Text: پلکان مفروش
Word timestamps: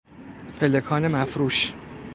پلکان 0.59 1.07
مفروش 1.07 1.73